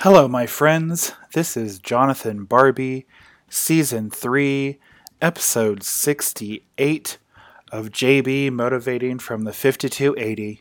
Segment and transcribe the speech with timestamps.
[0.00, 1.14] Hello, my friends.
[1.32, 3.06] This is Jonathan Barbie,
[3.48, 4.78] Season 3,
[5.22, 7.16] Episode 68
[7.72, 10.60] of JB Motivating from the 5280.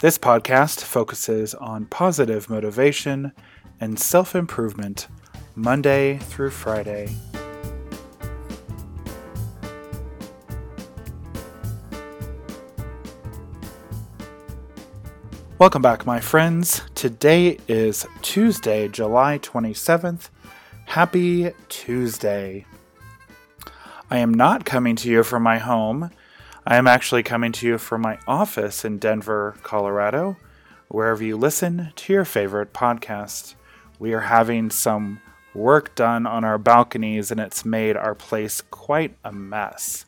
[0.00, 3.32] This podcast focuses on positive motivation
[3.80, 5.08] and self improvement
[5.56, 7.16] Monday through Friday.
[15.56, 16.82] Welcome back, my friends.
[16.96, 20.28] Today is Tuesday, July 27th.
[20.86, 22.66] Happy Tuesday.
[24.10, 26.10] I am not coming to you from my home.
[26.66, 30.36] I am actually coming to you from my office in Denver, Colorado,
[30.88, 33.54] wherever you listen to your favorite podcast.
[34.00, 35.20] We are having some
[35.54, 40.04] work done on our balconies, and it's made our place quite a mess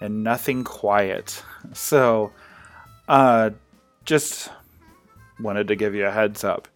[0.00, 1.44] and nothing quiet.
[1.72, 2.32] So,
[3.06, 3.50] uh,
[4.04, 4.50] just
[5.40, 6.68] wanted to give you a heads up.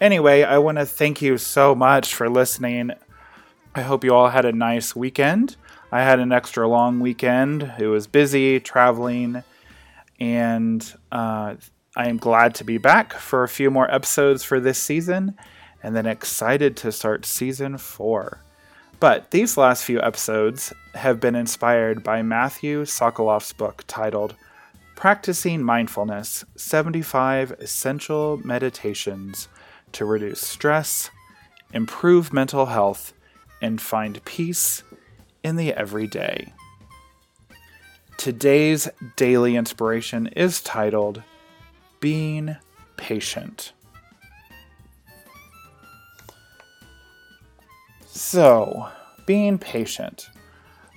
[0.00, 2.90] Anyway, I want to thank you so much for listening.
[3.74, 5.56] I hope you all had a nice weekend.
[5.92, 7.72] I had an extra long weekend.
[7.78, 9.44] It was busy traveling,
[10.18, 11.54] and uh,
[11.96, 15.36] I am glad to be back for a few more episodes for this season,
[15.82, 18.40] and then excited to start season four.
[18.98, 24.34] But these last few episodes have been inspired by Matthew Sockolov's book titled
[24.96, 29.48] Practicing Mindfulness 75 Essential Meditations
[29.92, 31.10] to Reduce Stress,
[31.72, 33.12] Improve Mental Health,
[33.60, 34.82] and Find Peace
[35.42, 36.54] in the Everyday.
[38.16, 41.22] Today's daily inspiration is titled
[42.00, 42.56] Being
[42.96, 43.72] Patient.
[48.06, 48.88] So,
[49.26, 50.30] being patient.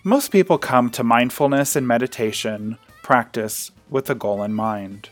[0.04, 5.08] Most people come to mindfulness and meditation practice with a goal in mind.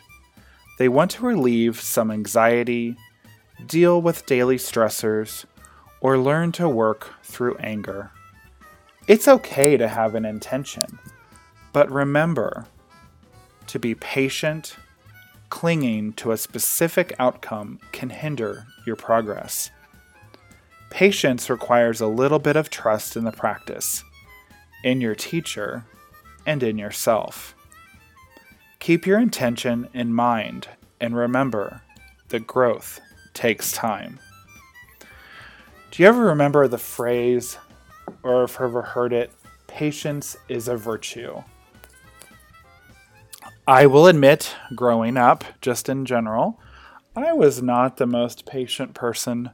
[0.78, 2.98] They want to relieve some anxiety,
[3.68, 5.46] deal with daily stressors,
[6.02, 8.12] or learn to work through anger.
[9.08, 11.00] It's okay to have an intention,
[11.72, 12.66] but remember
[13.68, 14.76] to be patient,
[15.48, 19.72] clinging to a specific outcome can hinder your progress.
[20.90, 24.04] Patience requires a little bit of trust in the practice,
[24.84, 25.86] in your teacher,
[26.46, 27.55] and in yourself.
[28.86, 30.68] Keep your intention in mind
[31.02, 31.82] and remember
[32.30, 33.00] that growth
[33.34, 34.20] takes time.
[35.90, 37.58] Do you ever remember the phrase,
[38.22, 39.32] or have ever heard it,
[39.66, 41.42] patience is a virtue?
[43.68, 46.62] I will admit, growing up, just in general,
[47.16, 49.50] I was not the most patient person.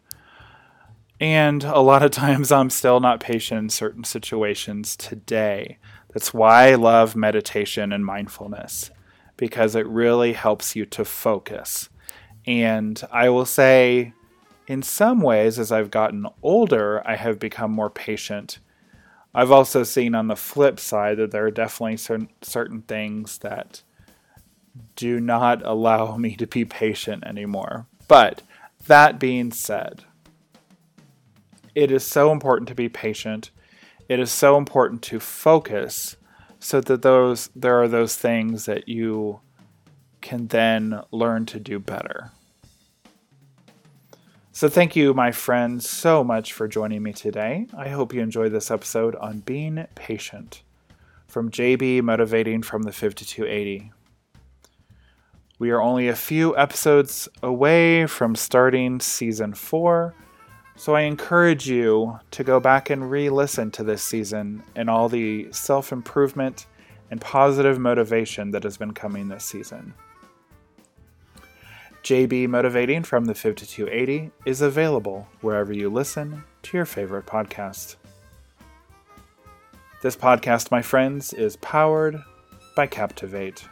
[1.22, 5.78] And a lot of times I'm still not patient in certain situations today.
[6.14, 8.92] That's why I love meditation and mindfulness
[9.38, 11.90] because it really helps you to focus.
[12.46, 14.14] And I will say,
[14.68, 18.60] in some ways, as I've gotten older, I have become more patient.
[19.34, 23.84] I've also seen on the flip side that there are definitely certain, certain things that
[24.96, 27.88] do not allow me to be patient anymore.
[28.08, 28.42] But
[28.88, 30.04] that being said,
[31.76, 33.52] it is so important to be patient.
[34.10, 36.18] It is so important to focus
[36.62, 39.42] so that those there are those things that you
[40.22, 42.32] can then learn to do better.
[44.54, 47.68] So, thank you, my friends, so much for joining me today.
[47.76, 50.62] I hope you enjoyed this episode on being patient
[51.28, 53.92] from JB Motivating from the 5280.
[55.58, 60.14] We are only a few episodes away from starting season four,
[60.76, 65.10] so I encourage you to go back and re listen to this season and all
[65.10, 66.66] the self improvement
[67.10, 69.94] and positive motivation that has been coming this season.
[72.04, 77.98] JB Motivating from the 5280 is available wherever you listen to your favorite podcast.
[80.02, 82.20] This podcast, my friends, is powered
[82.76, 83.64] by Captivate.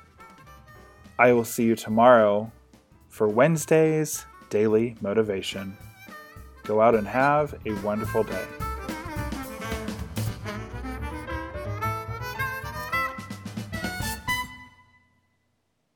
[1.17, 2.51] I will see you tomorrow
[3.07, 5.75] for Wednesday's Daily Motivation.
[6.69, 8.45] Go out and have a wonderful day.